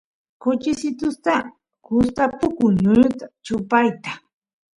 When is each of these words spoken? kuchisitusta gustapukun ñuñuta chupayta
kuchisitusta 0.41 1.33
gustapukun 1.85 2.73
ñuñuta 2.83 3.25
chupayta 3.45 4.11